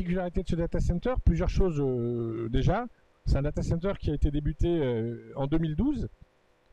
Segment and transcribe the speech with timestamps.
[0.00, 2.86] particularité de ce data center, plusieurs choses euh, déjà.
[3.26, 6.08] C'est un data center qui a été débuté euh, en 2012.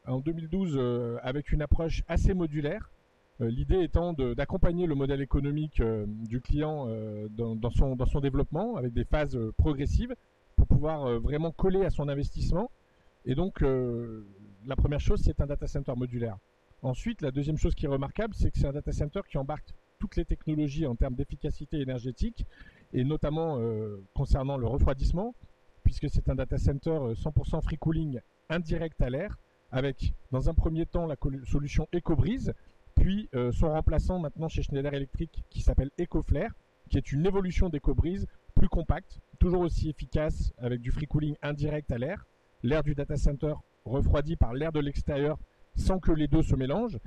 [0.07, 2.89] En 2012, euh, avec une approche assez modulaire.
[3.39, 5.79] L'idée étant d'accompagner le modèle économique
[6.27, 6.87] du client
[7.29, 10.15] dans, son, dans son développement avec des phases progressives
[10.55, 12.71] pour pouvoir vraiment coller à son investissement.
[13.25, 16.37] Et donc, la première chose, c'est un data center modulaire.
[16.81, 19.71] Ensuite, la deuxième chose qui est remarquable, c'est que c'est un data center qui embarque
[19.99, 22.45] toutes les technologies en termes d'efficacité énergétique,
[22.93, 25.35] et notamment euh, concernant le refroidissement,
[25.83, 28.19] puisque c'est un data center 100% euh, free cooling
[28.49, 29.37] indirect à l'air,
[29.71, 31.15] avec dans un premier temps la
[31.45, 32.53] solution EcoBreeze,
[32.95, 36.51] puis euh, son remplaçant maintenant chez Schneider Electric qui s'appelle EcoFlare,
[36.89, 41.91] qui est une évolution d'EcoBreeze plus compacte, toujours aussi efficace avec du free cooling indirect
[41.91, 42.25] à l'air,
[42.63, 43.53] l'air du data center
[43.85, 45.37] refroidi par l'air de l'extérieur
[45.75, 46.97] sans que les deux se mélangent,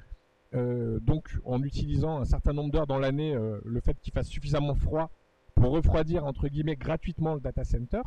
[0.53, 5.11] donc en utilisant un certain nombre d'heures dans l'année, le fait qu'il fasse suffisamment froid
[5.60, 8.00] pour refroidir entre guillemets gratuitement le data center.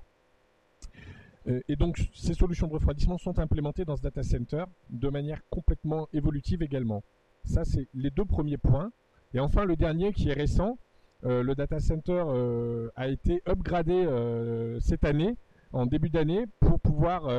[1.48, 5.42] Euh, et donc ces solutions de refroidissement sont implémentées dans ce data center de manière
[5.50, 7.04] complètement évolutive également.
[7.46, 8.92] Ça c'est les deux premiers points.
[9.34, 10.78] Et enfin le dernier qui est récent,
[11.24, 12.26] le data center
[12.96, 14.06] a été upgradé
[14.82, 15.38] cette année,
[15.72, 17.30] en début d'année, pour pouvoir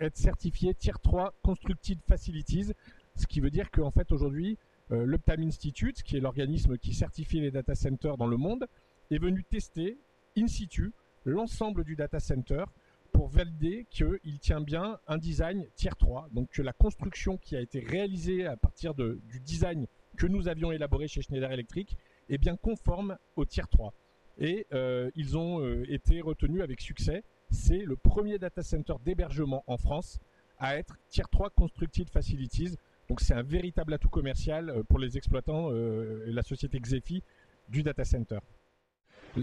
[0.00, 2.72] être certifié Tier 3 Constructed Facilities,
[3.16, 4.58] ce qui veut dire qu'en fait aujourd'hui,
[4.92, 8.66] euh, l'Uptime Institute, qui est l'organisme qui certifie les data centers dans le monde,
[9.10, 9.98] est venu tester
[10.36, 10.92] in situ
[11.24, 12.64] l'ensemble du data center
[13.12, 17.60] pour valider qu'il tient bien un design tier 3, donc que la construction qui a
[17.60, 19.86] été réalisée à partir du design
[20.18, 21.96] que nous avions élaboré chez Schneider Electric
[22.28, 23.94] est bien conforme au tier 3.
[24.38, 27.24] Et euh, ils ont euh, été retenus avec succès.
[27.50, 30.18] C'est le premier data center d'hébergement en France
[30.58, 32.76] à être tier 3 Constructed Facilities,
[33.08, 37.22] donc c'est un véritable atout commercial euh, pour les exploitants et la société Xefi
[37.68, 38.40] du data center.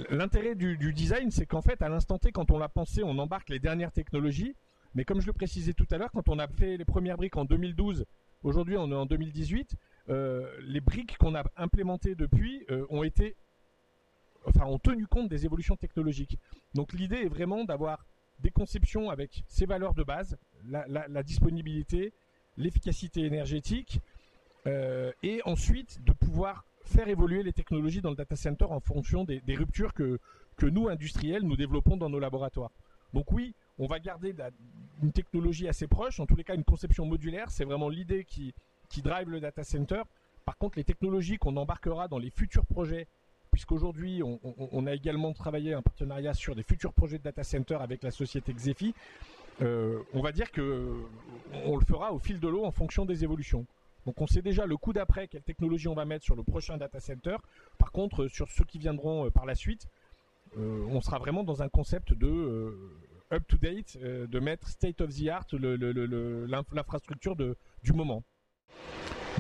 [0.10, 3.50] L'intérêt du, design, c'est qu'en fait, à l'instant T, quand on l'a pensé, on embarque
[3.50, 4.56] les dernières technologies.
[4.96, 7.36] Mais comme je le précisais tout à l'heure, quand on a fait les premières briques
[7.36, 8.06] en 2012,
[8.44, 9.76] aujourd'hui on est en 2018,
[10.10, 13.36] euh, les briques qu'on a implémentées depuis ont été,
[14.46, 16.38] enfin, ont tenu compte des évolutions technologiques.
[16.76, 18.06] Donc l'idée est vraiment d'avoir
[18.40, 22.14] des conceptions avec ces valeurs de base, la disponibilité,
[22.58, 24.00] l'efficacité énergétique,
[24.66, 29.24] euh, et ensuite de pouvoir faire évoluer les technologies dans le data center en fonction
[29.24, 30.20] des, ruptures que,
[30.58, 32.72] que nous, industriels, nous développons dans nos laboratoires.
[33.14, 34.36] Donc oui, on va garder
[35.02, 38.54] une technologie assez proche, en tous les cas une conception modulaire, c'est vraiment l'idée qui,
[38.90, 40.04] qui drive le data center.
[40.46, 43.08] Par contre, les technologies qu'on embarquera dans les futurs projets,
[43.52, 48.02] puisqu'aujourd'hui on, a également travaillé un partenariat sur des futurs projets de data center avec
[48.02, 48.96] la société Xefi,
[49.62, 50.92] euh, on va dire que
[51.66, 53.68] on le fera au fil de l'eau en fonction des évolutions.
[54.06, 56.78] Donc on sait déjà le coup d'après quelle technologie on va mettre sur le prochain
[56.78, 57.38] data center.
[57.78, 59.88] Par contre, sur ceux qui viendront euh, par la suite,
[60.58, 63.00] euh, on sera vraiment dans un concept de
[63.32, 68.24] up to date, de mettre state of the art l'infrastructure du moment.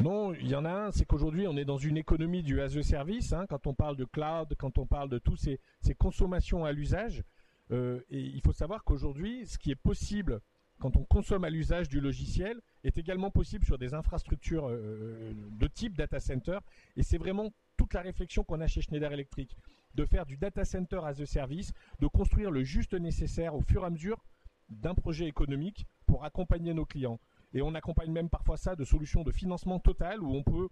[0.02, 2.76] Non, il y en a un, c'est qu'aujourd'hui on est dans une économie du as
[2.76, 3.32] a service.
[3.34, 5.60] Hein, quand on parle de cloud, quand on parle de tous ces
[5.96, 7.24] consommations à l'usage,
[7.72, 10.42] euh, il faut savoir qu'aujourd'hui, ce qui est possible
[10.84, 15.68] quand on consomme à l'usage du logiciel est également possible sur des infrastructures euh, de
[15.68, 16.60] type data center.
[16.98, 19.56] Et c'est vraiment toute la réflexion qu'on a chez Schneider Electric,
[19.96, 21.72] de faire du data center as a service,
[22.02, 24.26] de construire le juste nécessaire au fur et à mesure
[24.68, 27.22] d'un projet économique pour accompagner nos clients.
[27.54, 30.68] Et on accompagne même parfois ça de solutions de financement total où on peut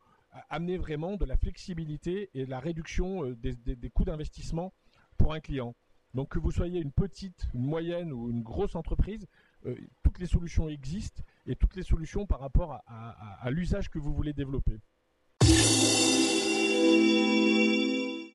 [0.50, 4.74] amener vraiment de la flexibilité et de la réduction euh, des coûts d'investissement
[5.18, 5.74] pour un client.
[6.14, 9.28] Donc que vous soyez une petite, une moyenne ou une grosse entreprise,
[9.66, 14.14] euh, toutes les solutions existent et toutes les solutions par rapport à l'usage que vous
[14.14, 14.80] voulez développer.